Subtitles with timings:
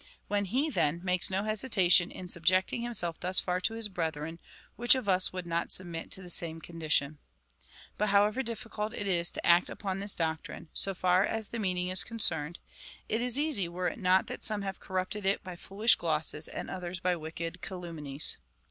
[0.27, 4.39] When he, then, makes no hesitation in subject ing himself thus far to his brethren,
[4.75, 7.19] which of us would not submit to the same condition?
[7.99, 11.59] But, however difficult it is to act up to this doctrine, so far as the
[11.59, 12.57] meaning is concerned,
[13.09, 16.71] it is easy, were it not that some have corrupted it by foolish glosses, and
[16.71, 18.37] others by wicked calumnies.